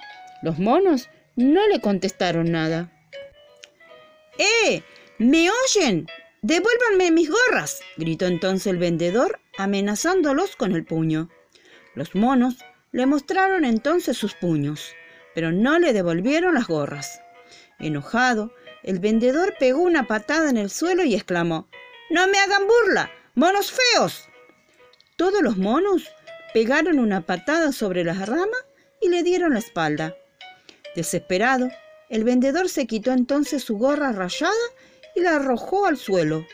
Los 0.41 0.57
monos 0.57 1.07
no 1.35 1.67
le 1.67 1.79
contestaron 1.81 2.51
nada. 2.51 2.91
¡Eh! 4.39 4.81
¿Me 5.19 5.51
oyen? 5.51 6.07
Devuélvanme 6.41 7.11
mis 7.11 7.29
gorras, 7.29 7.81
gritó 7.95 8.25
entonces 8.25 8.65
el 8.65 8.79
vendedor, 8.79 9.39
amenazándolos 9.59 10.55
con 10.55 10.71
el 10.71 10.83
puño. 10.83 11.29
Los 11.93 12.15
monos 12.15 12.55
le 12.91 13.05
mostraron 13.05 13.63
entonces 13.63 14.17
sus 14.17 14.33
puños, 14.33 14.95
pero 15.35 15.51
no 15.51 15.77
le 15.77 15.93
devolvieron 15.93 16.55
las 16.55 16.65
gorras. 16.65 17.21
Enojado, 17.77 18.51
el 18.81 18.97
vendedor 18.97 19.53
pegó 19.59 19.83
una 19.83 20.07
patada 20.07 20.49
en 20.49 20.57
el 20.57 20.71
suelo 20.71 21.03
y 21.03 21.13
exclamó, 21.13 21.69
¡No 22.09 22.27
me 22.27 22.39
hagan 22.39 22.65
burla! 22.65 23.11
¡Monos 23.35 23.71
feos! 23.71 24.28
Todos 25.19 25.41
los 25.41 25.57
monos 25.57 26.03
pegaron 26.53 26.97
una 26.97 27.19
patada 27.19 27.73
sobre 27.73 28.05
las 28.05 28.25
ramas 28.25 28.65
y 29.01 29.09
le 29.09 29.21
dieron 29.21 29.51
la 29.51 29.59
espalda. 29.59 30.15
Desesperado, 30.95 31.67
el 32.07 32.23
vendedor 32.23 32.69
se 32.69 32.87
quitó 32.87 33.11
entonces 33.11 33.61
su 33.61 33.77
gorra 33.77 34.13
rayada 34.13 34.53
y 35.17 35.19
la 35.19 35.35
arrojó 35.35 35.87
al 35.87 35.97
suelo, 35.97 36.47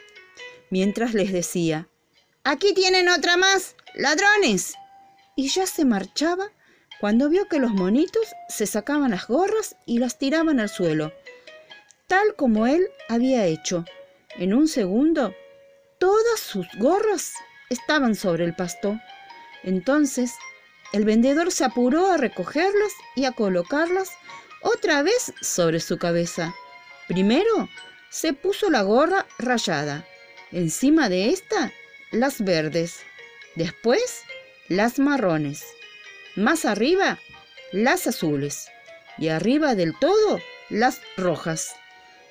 mientras 0.71 1.13
les 1.13 1.31
decía, 1.31 1.89
Aquí 2.43 2.73
tienen 2.73 3.07
otra 3.07 3.37
más, 3.37 3.75
ladrones. 3.93 4.73
Y 5.35 5.49
ya 5.49 5.67
se 5.67 5.85
marchaba 5.85 6.51
cuando 6.99 7.29
vio 7.29 7.47
que 7.47 7.59
los 7.59 7.71
monitos 7.71 8.33
se 8.49 8.65
sacaban 8.65 9.11
las 9.11 9.27
gorras 9.27 9.75
y 9.85 9.99
las 9.99 10.17
tiraban 10.17 10.59
al 10.59 10.69
suelo, 10.69 11.13
tal 12.07 12.35
como 12.35 12.65
él 12.65 12.87
había 13.09 13.45
hecho. 13.45 13.85
En 14.39 14.55
un 14.55 14.67
segundo, 14.67 15.35
todas 15.99 16.39
sus 16.39 16.65
gorras 16.79 17.31
estaban 17.69 18.15
sobre 18.15 18.45
el 18.45 18.55
pasto. 18.55 18.99
Entonces, 19.63 20.33
el 20.93 21.05
vendedor 21.05 21.51
se 21.51 21.65
apuró 21.65 22.11
a 22.11 22.17
recogerlas 22.17 22.93
y 23.15 23.25
a 23.25 23.31
colocarlas 23.31 24.11
otra 24.61 25.03
vez 25.03 25.33
sobre 25.41 25.79
su 25.79 25.97
cabeza. 25.97 26.53
Primero 27.07 27.69
se 28.09 28.33
puso 28.33 28.69
la 28.69 28.81
gorra 28.81 29.25
rayada, 29.37 30.05
encima 30.51 31.09
de 31.09 31.29
esta 31.29 31.71
las 32.11 32.43
verdes, 32.43 32.99
después 33.55 34.23
las 34.69 34.99
marrones, 34.99 35.65
más 36.35 36.65
arriba 36.65 37.19
las 37.71 38.07
azules 38.07 38.67
y 39.17 39.29
arriba 39.29 39.75
del 39.75 39.97
todo 39.99 40.39
las 40.69 41.01
rojas. 41.17 41.75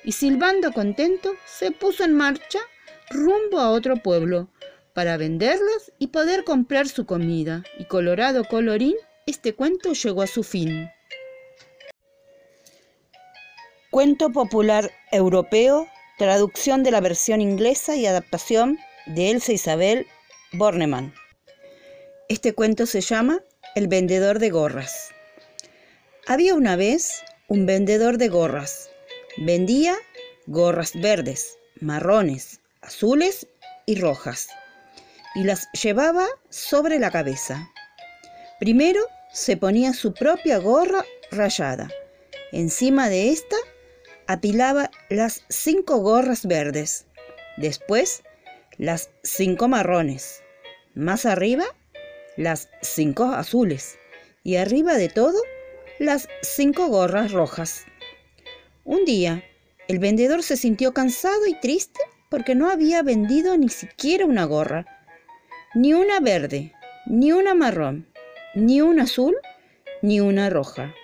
Y 0.03 0.11
silbando 0.11 0.71
contento, 0.71 1.35
se 1.45 1.71
puso 1.71 2.03
en 2.03 2.15
marcha 2.15 2.59
rumbo 3.09 3.59
a 3.59 3.69
otro 3.69 3.97
pueblo 3.97 4.47
para 4.95 5.17
venderlas 5.17 5.91
y 5.99 6.07
poder 6.07 6.45
comprar 6.45 6.87
su 6.87 7.05
comida. 7.05 7.63
Y 7.77 7.85
colorado 7.85 8.45
colorín, 8.45 8.95
este 9.27 9.53
cuento 9.53 9.91
llegó 9.93 10.21
a 10.21 10.27
su 10.27 10.41
fin. 10.41 10.89
Cuento 13.91 14.31
popular 14.31 14.89
europeo, 15.11 15.87
traducción 16.17 16.81
de 16.81 16.91
la 16.91 17.01
versión 17.01 17.41
inglesa 17.41 17.97
y 17.97 18.05
adaptación 18.05 18.79
de 19.05 19.31
Elsa 19.31 19.51
Isabel 19.51 20.07
Bornemann. 20.53 21.13
Este 22.29 22.53
cuento 22.53 22.85
se 22.85 23.01
llama 23.01 23.43
El 23.75 23.89
vendedor 23.89 24.39
de 24.39 24.49
gorras. 24.49 25.09
Había 26.25 26.55
una 26.55 26.77
vez 26.77 27.21
un 27.49 27.65
vendedor 27.65 28.17
de 28.17 28.29
gorras. 28.29 28.89
Vendía 29.37 29.95
gorras 30.47 30.93
verdes, 30.95 31.57
marrones, 31.81 32.61
azules 32.81 33.47
y 33.85 33.99
rojas, 33.99 34.49
y 35.35 35.43
las 35.43 35.69
llevaba 35.73 36.25
sobre 36.49 36.97
la 36.97 37.11
cabeza. 37.11 37.69
Primero 38.59 39.01
se 39.31 39.57
ponía 39.57 39.93
su 39.93 40.13
propia 40.13 40.57
gorra 40.57 41.05
rayada. 41.29 41.89
Encima 42.51 43.09
de 43.09 43.29
esta 43.29 43.57
apilaba 44.27 44.89
las 45.09 45.43
cinco 45.49 45.97
gorras 45.97 46.45
verdes. 46.45 47.05
Después 47.57 48.23
las 48.77 49.09
cinco 49.23 49.67
marrones. 49.67 50.41
Más 50.93 51.25
arriba 51.25 51.65
las 52.37 52.69
cinco 52.81 53.25
azules. 53.25 53.97
Y 54.43 54.55
arriba 54.55 54.95
de 54.95 55.09
todo 55.09 55.39
las 55.99 56.29
cinco 56.41 56.87
gorras 56.87 57.31
rojas. 57.31 57.85
Un 58.83 59.03
día, 59.05 59.43
el 59.87 59.99
vendedor 59.99 60.43
se 60.43 60.57
sintió 60.57 60.93
cansado 60.93 61.45
y 61.47 61.59
triste 61.59 61.99
porque 62.29 62.55
no 62.55 62.69
había 62.69 63.01
vendido 63.01 63.57
ni 63.57 63.69
siquiera 63.69 64.25
una 64.25 64.45
gorra, 64.45 64.85
ni 65.75 65.93
una 65.93 66.21
verde, 66.21 66.73
ni 67.05 67.33
una 67.33 67.53
marrón, 67.53 68.07
ni 68.53 68.79
una 68.79 69.03
azul, 69.03 69.35
ni 70.01 70.21
una 70.21 70.49
roja. 70.49 70.95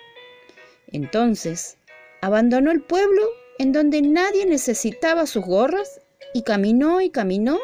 Entonces, 0.87 1.77
abandonó 2.21 2.71
el 2.71 2.81
pueblo 2.81 3.21
en 3.59 3.73
donde 3.73 4.01
nadie 4.01 4.45
necesitaba 4.45 5.27
sus 5.27 5.45
gorras 5.45 5.99
y 6.33 6.43
caminó 6.43 7.01
y 7.01 7.09
caminó 7.09 7.59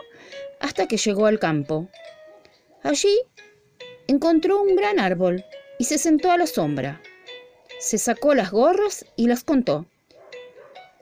hasta 0.59 0.87
que 0.87 0.97
llegó 0.97 1.27
al 1.27 1.39
campo. 1.39 1.87
Allí 2.83 3.17
encontró 4.07 4.61
un 4.61 4.75
gran 4.75 4.99
árbol 4.99 5.45
y 5.79 5.85
se 5.85 5.97
sentó 5.97 6.29
a 6.29 6.37
la 6.37 6.45
sombra. 6.45 7.01
Se 7.79 7.97
sacó 7.97 8.35
las 8.35 8.51
gorras 8.51 9.05
y 9.15 9.27
las 9.27 9.45
contó. 9.45 9.85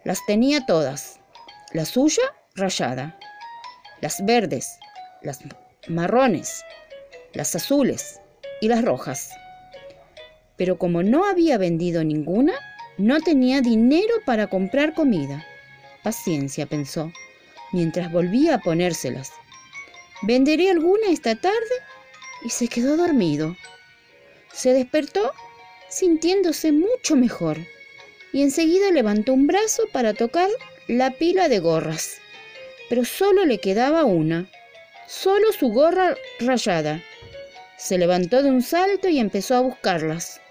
Las 0.04 0.24
tenía 0.28 0.68
todas. 0.68 1.20
La 1.74 1.86
suya 1.86 2.24
rayada. 2.54 3.18
Las 4.02 4.24
verdes, 4.24 4.78
las 5.24 5.40
marrones, 5.88 6.64
las 7.34 7.56
azules 7.56 8.20
y 8.62 8.68
las 8.68 8.84
rojas. 8.84 9.32
Pero 10.58 10.78
como 10.78 11.04
no 11.04 11.26
había 11.26 11.58
vendido 11.58 12.04
ninguna, 12.04 12.54
no 12.98 13.20
tenía 13.20 13.62
dinero 13.62 14.14
para 14.26 14.48
comprar 14.48 14.94
comida. 14.94 15.46
Paciencia, 16.04 16.66
pensó, 16.66 17.12
mientras 17.72 18.12
volvía 18.12 18.56
a 18.56 18.60
ponérselas. 18.60 19.32
Venderé 20.22 20.70
alguna 20.72 21.10
esta 21.10 21.36
tarde 21.36 21.76
y 22.44 22.50
se 22.50 22.68
quedó 22.68 22.96
dormido. 22.96 23.56
Se 24.54 24.72
despertó 24.72 25.34
sintiéndose 25.90 26.72
mucho 26.72 27.16
mejor, 27.16 27.58
y 28.32 28.42
enseguida 28.44 28.92
levantó 28.92 29.34
un 29.34 29.48
brazo 29.48 29.84
para 29.92 30.14
tocar 30.14 30.50
la 30.88 31.12
pila 31.12 31.48
de 31.50 31.60
gorras. 31.60 32.18
Pero 32.90 33.06
solo 33.06 33.46
le 33.46 33.60
quedaba 33.60 34.04
una, 34.04 34.50
solo 35.08 35.52
su 35.52 35.70
gorra 35.70 36.16
rayada. 36.40 37.02
Se 37.78 37.98
levantó 37.98 38.42
de 38.42 38.50
un 38.50 38.62
salto 38.62 39.10
y 39.10 39.20
empezó 39.20 39.56
a 39.56 39.62
buscarlas, 39.62 40.42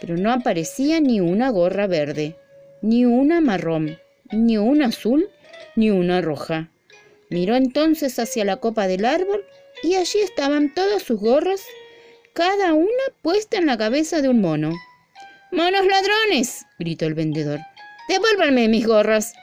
pero 0.00 0.16
no 0.16 0.32
aparecía 0.32 1.00
ni 1.00 1.20
una 1.20 1.50
gorra 1.50 1.86
verde, 1.86 2.36
ni 2.82 3.04
una 3.04 3.40
marrón, 3.40 3.98
ni 4.30 4.58
una 4.58 4.86
azul, 4.86 5.28
ni 5.76 5.90
una 5.90 6.20
roja. 6.20 6.70
Miró 7.30 7.56
entonces 7.56 8.18
hacia 8.18 8.44
la 8.44 8.56
copa 8.56 8.86
del 8.86 9.04
árbol 9.04 9.44
y 9.82 9.94
allí 9.94 10.20
estaban 10.20 10.74
todas 10.74 11.02
sus 11.02 11.20
gorras 11.20 11.62
cada 12.32 12.72
una 12.72 13.04
puesta 13.22 13.58
en 13.58 13.66
la 13.66 13.76
cabeza 13.76 14.22
de 14.22 14.28
un 14.28 14.40
mono. 14.40 14.72
¡Monos 15.50 15.86
ladrones! 15.86 16.66
gritó 16.78 17.06
el 17.06 17.14
vendedor. 17.14 17.58
Devuélvanme 18.08 18.68
mis 18.68 18.86
gorras. 18.86 19.34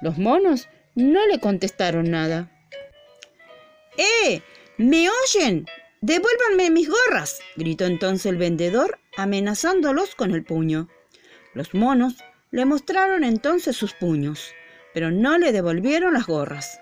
Los 0.00 0.18
monos 0.18 0.68
no 0.94 1.26
le 1.26 1.40
contestaron 1.40 2.10
nada. 2.10 2.50
¡Eh! 3.96 4.42
¿Me 4.76 5.08
oyen? 5.08 5.66
Devuélvanme 6.00 6.70
mis 6.70 6.88
gorras, 6.88 7.40
gritó 7.56 7.84
entonces 7.84 8.26
el 8.26 8.36
vendedor, 8.36 8.98
amenazándolos 9.16 10.14
con 10.14 10.32
el 10.32 10.44
puño. 10.44 10.88
Los 11.54 11.74
monos 11.74 12.16
le 12.50 12.64
mostraron 12.64 13.24
entonces 13.24 13.76
sus 13.76 13.94
puños, 13.94 14.52
pero 14.92 15.10
no 15.10 15.38
le 15.38 15.52
devolvieron 15.52 16.14
las 16.14 16.26
gorras. 16.26 16.80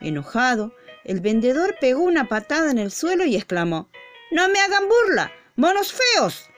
Enojado, 0.00 0.74
el 1.04 1.20
vendedor 1.20 1.76
pegó 1.80 2.02
una 2.02 2.28
patada 2.28 2.70
en 2.70 2.78
el 2.78 2.90
suelo 2.90 3.24
y 3.24 3.36
exclamó 3.36 3.90
no 4.30 4.48
me 4.48 4.58
hagan 4.58 4.88
burla, 4.88 5.32
monos 5.54 5.92
feos. 5.92 6.50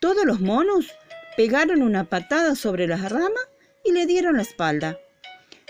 Todos 0.00 0.24
los 0.24 0.40
monos 0.40 0.86
pegaron 1.36 1.82
una 1.82 2.04
patada 2.04 2.54
sobre 2.54 2.86
las 2.86 3.12
ramas 3.12 3.48
y 3.84 3.92
le 3.92 4.06
dieron 4.06 4.36
la 4.36 4.42
espalda. 4.42 4.98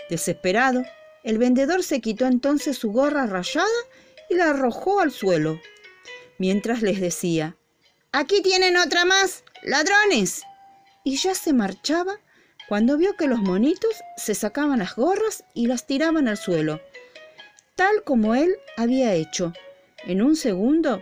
Desesperado, 0.09 0.83
el 1.23 1.37
vendedor 1.37 1.83
se 1.83 2.01
quitó 2.01 2.25
entonces 2.25 2.77
su 2.77 2.91
gorra 2.91 3.25
rayada 3.25 3.67
y 4.29 4.35
la 4.35 4.51
arrojó 4.51 4.99
al 4.99 5.11
suelo, 5.11 5.59
mientras 6.37 6.81
les 6.81 6.99
decía, 6.99 7.55
Aquí 8.11 8.41
tienen 8.41 8.77
otra 8.77 9.05
más, 9.05 9.43
ladrones. 9.63 10.43
Y 11.03 11.17
ya 11.17 11.35
se 11.35 11.53
marchaba 11.53 12.19
cuando 12.67 12.97
vio 12.97 13.15
que 13.15 13.27
los 13.27 13.39
monitos 13.39 13.95
se 14.17 14.35
sacaban 14.35 14.79
las 14.79 14.95
gorras 14.95 15.43
y 15.53 15.67
las 15.67 15.87
tiraban 15.87 16.27
al 16.27 16.37
suelo, 16.37 16.81
tal 17.75 18.03
como 18.03 18.35
él 18.35 18.55
había 18.77 19.13
hecho. 19.13 19.53
En 20.05 20.21
un 20.21 20.35
segundo 20.35 21.01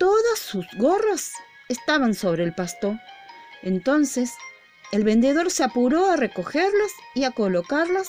Todas 0.00 0.38
sus 0.38 0.66
gorras 0.78 1.30
estaban 1.68 2.14
sobre 2.14 2.42
el 2.42 2.54
pasto. 2.54 2.98
Entonces 3.60 4.32
el 4.92 5.04
vendedor 5.04 5.50
se 5.50 5.62
apuró 5.62 6.06
a 6.06 6.16
recogerlas 6.16 6.90
y 7.14 7.24
a 7.24 7.32
colocarlas 7.32 8.08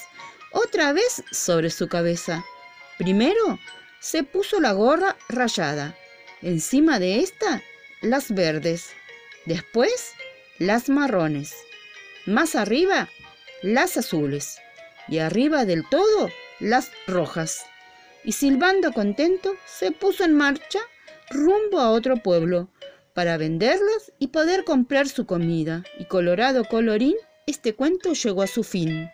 otra 0.51 0.93
vez 0.93 1.23
sobre 1.31 1.69
su 1.69 1.87
cabeza. 1.87 2.45
Primero 2.97 3.59
se 3.99 4.23
puso 4.23 4.59
la 4.59 4.73
gorra 4.73 5.17
rayada, 5.29 5.95
encima 6.41 6.99
de 6.99 7.19
esta 7.19 7.61
las 8.01 8.33
verdes, 8.33 8.89
después 9.45 10.13
las 10.59 10.89
marrones, 10.89 11.55
más 12.25 12.55
arriba 12.55 13.09
las 13.61 13.97
azules 13.97 14.59
y 15.07 15.19
arriba 15.19 15.65
del 15.65 15.87
todo 15.87 16.29
las 16.59 16.91
rojas. 17.07 17.65
Y 18.23 18.33
silbando 18.33 18.93
contento 18.93 19.55
se 19.65 19.91
puso 19.91 20.23
en 20.23 20.35
marcha 20.35 20.79
rumbo 21.29 21.79
a 21.79 21.91
otro 21.91 22.17
pueblo 22.17 22.69
para 23.13 23.37
venderlas 23.37 24.11
y 24.19 24.27
poder 24.27 24.63
comprar 24.63 25.07
su 25.07 25.25
comida. 25.25 25.83
Y 25.99 26.05
colorado 26.05 26.65
colorín, 26.65 27.15
este 27.47 27.73
cuento 27.73 28.13
llegó 28.13 28.41
a 28.43 28.47
su 28.47 28.63
fin. 28.63 29.09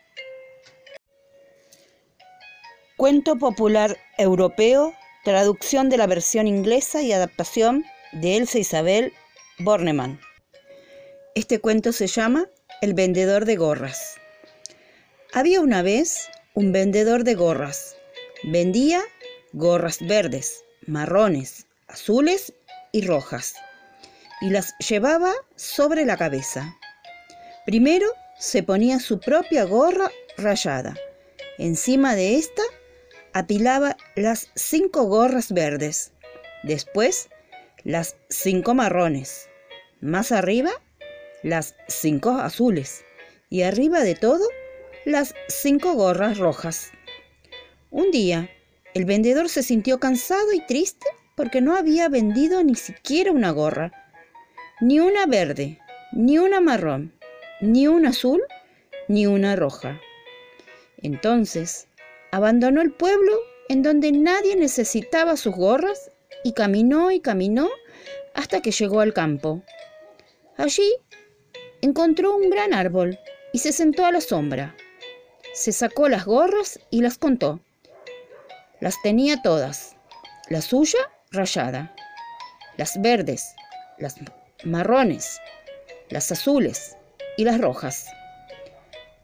Cuento 2.98 3.36
popular 3.38 3.96
europeo, 4.18 4.92
traducción 5.24 5.88
de 5.88 5.98
la 5.98 6.08
versión 6.08 6.48
inglesa 6.48 7.04
y 7.04 7.12
adaptación 7.12 7.86
de 8.12 8.38
Elsa 8.38 8.58
Isabel 8.58 9.14
Bornemann. 9.60 10.20
Este 11.36 11.60
cuento 11.60 11.92
se 11.92 12.08
llama 12.08 12.50
El 12.82 12.96
vendedor 12.96 13.46
de 13.46 13.56
gorras. 13.56 14.16
Había 15.32 15.62
una 15.62 15.84
vez 15.84 16.28
un 16.56 16.72
vendedor 16.72 17.24
de 17.24 17.36
gorras. 17.36 17.96
Vendía 18.42 19.04
gorras 19.54 20.00
verdes, 20.02 20.64
marrones, 20.88 21.68
azules 21.88 22.52
y 22.92 23.06
rojas, 23.06 23.54
y 24.42 24.50
las 24.50 24.74
llevaba 24.80 25.36
sobre 25.56 26.04
la 26.04 26.18
cabeza. 26.18 26.76
Primero 27.64 28.08
se 28.40 28.64
ponía 28.64 29.00
su 29.00 29.20
propia 29.20 29.66
gorra 29.66 30.10
rayada. 30.36 30.96
Encima 31.60 32.16
de 32.16 32.38
esta 32.38 32.64
apilaba 33.38 33.98
las 34.16 34.50
cinco 34.56 35.04
gorras 35.04 35.52
verdes. 35.52 36.12
Después 36.64 37.30
las 37.84 38.18
cinco 38.30 38.74
marrones. 38.74 39.48
Más 40.02 40.32
arriba 40.32 40.72
las 41.44 41.76
cinco 41.88 42.32
azules. 42.32 43.04
Y 43.50 43.62
arriba 43.62 44.02
de 44.02 44.16
todo 44.16 44.46
las 45.06 45.36
cinco 45.48 45.94
gorras 45.94 46.38
rojas. 46.38 46.92
Un 47.92 48.12
día 48.12 48.50
el 48.94 49.06
vendedor 49.06 49.50
se 49.50 49.62
sintió 49.62 50.00
cansado 50.00 50.52
y 50.54 50.66
triste 50.66 51.06
porque 51.36 51.62
no 51.62 51.76
había 51.76 52.10
vendido 52.10 52.64
ni 52.64 52.74
siquiera 52.74 53.32
una 53.32 53.52
gorra, 53.52 53.92
ni 54.82 55.00
una 55.00 55.28
verde, 55.28 55.80
ni 56.12 56.40
una 56.40 56.60
marrón, 56.60 57.14
ni 57.62 57.88
una 57.88 58.10
azul, 58.10 58.42
ni 59.08 59.28
una 59.28 59.56
roja. 59.56 60.02
Entonces, 60.98 61.87
abandonó 62.32 62.82
el 62.82 62.92
pueblo 62.92 63.34
en 63.70 63.84
donde 63.84 64.12
nadie 64.12 64.56
necesitaba 64.56 65.38
sus 65.38 65.56
gorras 65.56 66.12
y 66.44 66.54
caminó 66.54 67.12
y 67.12 67.20
caminó 67.20 67.70
hasta 68.34 68.62
que 68.62 68.72
llegó 68.72 69.02
al 69.02 69.14
campo. 69.14 69.64
Allí 70.58 70.94
encontró 71.82 72.36
un 72.36 72.50
gran 72.50 72.74
árbol 72.74 73.20
y 73.54 73.60
se 73.60 73.72
sentó 73.72 74.06
a 74.06 74.12
la 74.12 74.22
sombra. 74.22 74.76
Se 75.54 75.72
sacó 75.72 76.10
las 76.10 76.26
gorras 76.26 76.80
y 76.90 77.02
las 77.02 77.18
contó. 77.18 77.60
Las 78.80 79.02
tenía 79.02 79.42
todas, 79.42 79.96
la 80.50 80.62
suya 80.62 81.00
rayada, 81.32 81.96
las 82.78 83.02
verdes, 83.02 83.56
las 83.98 84.16
marrones, 84.64 85.40
las 86.10 86.32
azules 86.32 86.96
y 87.38 87.44
las 87.44 87.60
rojas. 87.60 88.08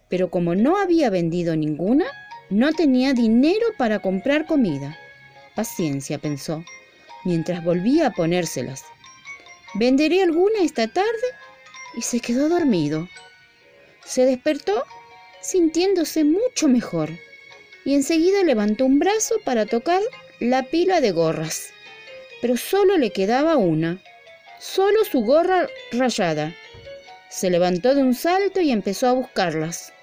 Pero 0.10 0.30
como 0.32 0.56
no 0.56 0.78
había 0.78 1.10
vendido 1.10 1.56
ninguna, 1.56 2.06
no 2.54 2.72
tenía 2.72 3.13
dinero 3.13 3.66
para 3.78 4.00
comprar 4.00 4.46
comida. 4.46 4.98
Paciencia, 5.56 6.18
pensó, 6.18 6.63
mientras 7.26 7.63
volvía 7.63 8.08
a 8.08 8.12
ponérselas. 8.12 8.84
Venderé 9.76 10.22
alguna 10.22 10.62
esta 10.62 10.88
tarde 10.88 11.28
y 11.96 12.02
se 12.02 12.20
quedó 12.20 12.50
dormido. 12.50 13.08
Se 14.06 14.26
despertó 14.26 14.86
sintiéndose 15.42 16.24
mucho 16.24 16.68
mejor 16.68 17.10
y 17.86 17.96
enseguida 17.96 18.44
levantó 18.44 18.86
un 18.86 19.00
brazo 19.00 19.36
para 19.44 19.66
tocar 19.66 20.02
la 20.39 20.63
pila 20.63 21.02
de 21.02 21.12
gorras. 21.12 21.70
Pero 22.42 22.58
solo 22.58 22.98
le 22.98 23.12
quedaba 23.12 23.58
una, 23.58 24.02
solo 24.60 25.04
su 25.06 25.22
gorra 25.22 25.68
rayada. 25.92 26.56
Se 27.30 27.50
levantó 27.50 27.96
de 27.96 28.02
un 28.02 28.13
salto 28.13 28.62
y 28.62 28.72
empezó 28.72 29.08
a 29.08 29.13
buscarlas, 29.13 29.94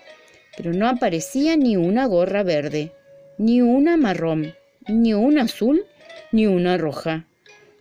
pero 0.60 0.74
no 0.74 0.86
aparecía 0.86 1.56
ni 1.56 1.78
una 1.78 2.04
gorra 2.04 2.42
verde, 2.42 2.92
ni 3.38 3.62
una 3.62 3.96
marrón, 3.96 4.54
ni 4.86 5.14
una 5.14 5.44
azul, 5.44 5.86
ni 6.32 6.46
una 6.46 6.76
roja. 6.76 7.24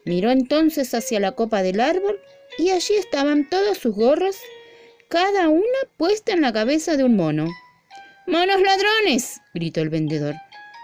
Miró 0.06 0.32
entonces 0.32 0.94
hacia 0.94 1.20
la 1.20 1.34
copa 1.34 1.62
del 1.62 1.82
árbol 1.82 2.22
y 2.58 2.70
allí 2.70 2.94
estaban 2.94 3.50
todas 3.50 3.78
sus 3.78 3.94
gorras, 3.94 4.40
cada 5.10 5.50
una 5.50 5.80
puesta 5.98 6.32
en 6.32 6.40
la 6.40 6.54
cabeza 6.54 6.96
de 6.96 7.04
un 7.04 7.18
mono. 7.18 7.50
¡Monos 8.28 8.62
ladrones! 8.62 9.42
gritó 9.54 9.82
el 9.82 9.90
vendedor. 9.90 10.36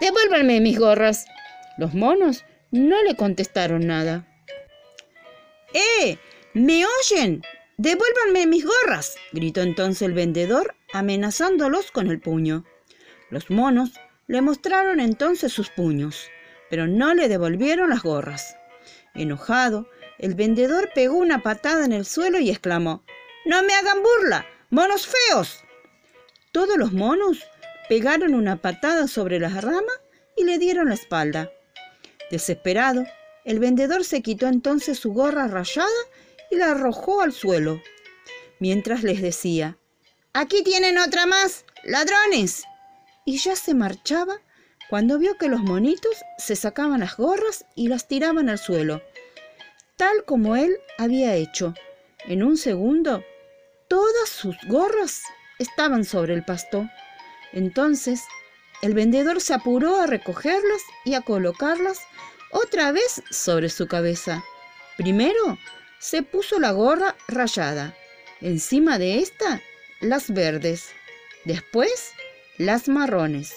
¡Devuélvanme 0.02 0.60
mis 0.60 0.78
gorras! 0.78 1.24
Los 1.78 1.94
monos 1.94 2.44
no 2.72 3.02
le 3.04 3.16
contestaron 3.16 3.86
nada. 3.86 4.28
¡Eh! 5.72 6.18
¿Me 6.52 6.84
oyen? 7.00 7.40
Devuélvanme 7.78 8.46
mis 8.46 8.66
gorras, 8.66 9.16
gritó 9.32 9.62
entonces 9.62 10.02
el 10.02 10.12
vendedor, 10.12 10.74
amenazándolos 10.98 11.90
con 11.90 12.08
el 12.08 12.20
puño. 12.20 12.64
Los 13.30 13.50
monos 13.50 13.92
le 14.26 14.40
mostraron 14.40 15.00
entonces 15.00 15.52
sus 15.52 15.70
puños, 15.70 16.28
pero 16.70 16.86
no 16.86 17.14
le 17.14 17.28
devolvieron 17.28 17.90
las 17.90 18.02
gorras. 18.02 18.56
Enojado, 19.14 19.88
el 20.18 20.34
vendedor 20.34 20.90
pegó 20.94 21.16
una 21.16 21.42
patada 21.42 21.84
en 21.84 21.92
el 21.92 22.04
suelo 22.06 22.38
y 22.38 22.50
exclamó, 22.50 23.04
¡No 23.44 23.62
me 23.62 23.74
hagan 23.74 24.02
burla! 24.02 24.46
¡Monos 24.70 25.06
feos! 25.06 25.62
Todos 26.52 26.76
los 26.76 26.92
monos 26.92 27.44
pegaron 27.88 28.34
una 28.34 28.56
patada 28.56 29.06
sobre 29.06 29.38
las 29.38 29.62
ramas 29.62 30.00
y 30.36 30.44
le 30.44 30.58
dieron 30.58 30.88
la 30.88 30.94
espalda. 30.94 31.50
Desesperado, 32.30 33.06
el 33.44 33.58
vendedor 33.58 34.04
se 34.04 34.22
quitó 34.22 34.48
entonces 34.48 34.98
su 34.98 35.12
gorra 35.12 35.46
rayada 35.46 35.88
y 36.50 36.56
la 36.56 36.72
arrojó 36.72 37.20
al 37.20 37.32
suelo, 37.32 37.80
mientras 38.58 39.02
les 39.02 39.22
decía, 39.22 39.78
Aquí 40.38 40.62
tienen 40.62 40.98
otra 40.98 41.24
más, 41.24 41.64
ladrones. 41.82 42.64
Y 43.24 43.38
ya 43.38 43.56
se 43.56 43.72
marchaba 43.72 44.36
cuando 44.90 45.18
vio 45.18 45.38
que 45.38 45.48
los 45.48 45.60
monitos 45.60 46.14
se 46.36 46.56
sacaban 46.56 47.00
las 47.00 47.16
gorras 47.16 47.64
y 47.74 47.88
las 47.88 48.06
tiraban 48.06 48.50
al 48.50 48.58
suelo, 48.58 49.00
tal 49.96 50.26
como 50.26 50.54
él 50.54 50.76
había 50.98 51.34
hecho. 51.36 51.72
En 52.26 52.42
un 52.42 52.58
segundo, 52.58 53.24
todas 53.88 54.28
sus 54.28 54.54
gorras 54.68 55.22
estaban 55.58 56.04
sobre 56.04 56.34
el 56.34 56.44
pasto. 56.44 56.86
Entonces, 57.54 58.22
el 58.82 58.92
vendedor 58.92 59.40
se 59.40 59.54
apuró 59.54 60.02
a 60.02 60.06
recogerlas 60.06 60.82
y 61.06 61.14
a 61.14 61.22
colocarlas 61.22 62.00
otra 62.50 62.92
vez 62.92 63.22
sobre 63.30 63.70
su 63.70 63.88
cabeza. 63.88 64.44
Primero 64.98 65.56
se 65.98 66.22
puso 66.22 66.60
la 66.60 66.72
gorra 66.72 67.16
rayada, 67.26 67.96
encima 68.42 68.98
de 68.98 69.20
esta 69.20 69.62
las 70.00 70.32
verdes, 70.32 70.90
después 71.44 72.12
las 72.58 72.88
marrones, 72.88 73.54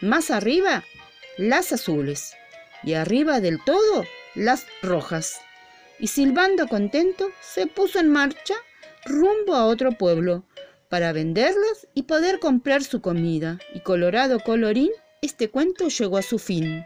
más 0.00 0.30
arriba 0.30 0.84
las 1.38 1.72
azules 1.72 2.34
y 2.82 2.94
arriba 2.94 3.40
del 3.40 3.62
todo 3.64 4.04
las 4.34 4.66
rojas. 4.82 5.40
Y 5.98 6.08
silbando 6.08 6.66
contento 6.68 7.30
se 7.40 7.66
puso 7.66 7.98
en 7.98 8.10
marcha 8.10 8.54
rumbo 9.04 9.54
a 9.54 9.66
otro 9.66 9.92
pueblo 9.92 10.44
para 10.88 11.12
venderlas 11.12 11.86
y 11.94 12.02
poder 12.02 12.38
comprar 12.38 12.84
su 12.84 13.00
comida. 13.00 13.58
Y 13.74 13.80
colorado 13.80 14.40
colorín, 14.40 14.90
este 15.22 15.48
cuento 15.48 15.88
llegó 15.88 16.18
a 16.18 16.22
su 16.22 16.38
fin. 16.38 16.84